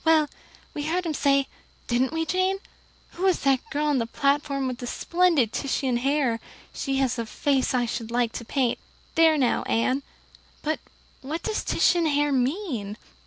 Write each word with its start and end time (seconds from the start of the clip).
Well, 0.03 0.29
we 0.73 0.81
heard 0.85 1.05
him 1.05 1.13
say 1.13 1.47
didn't 1.87 2.11
we, 2.11 2.25
Jane? 2.25 2.57
'Who 3.11 3.27
is 3.27 3.41
that 3.41 3.59
girl 3.69 3.85
on 3.85 3.99
the 3.99 4.07
platform 4.07 4.65
with 4.67 4.79
the 4.79 4.87
splendid 4.87 5.53
Titian 5.53 5.97
hair? 5.97 6.39
She 6.73 6.97
has 6.97 7.19
a 7.19 7.25
face 7.27 7.75
I 7.75 7.85
should 7.85 8.09
like 8.09 8.31
to 8.31 8.43
paint.' 8.43 8.79
There 9.13 9.37
now, 9.37 9.61
Anne. 9.67 10.01
But 10.63 10.79
what 11.21 11.43
does 11.43 11.63
Titian 11.63 12.07
hair 12.07 12.31
mean?" 12.31 12.97